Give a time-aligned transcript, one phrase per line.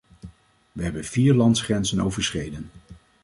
[0.71, 2.69] We hebben vier landsgrenzen overschreden.